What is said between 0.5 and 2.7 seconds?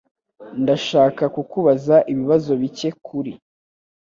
Ndashaka kukubaza ibibazo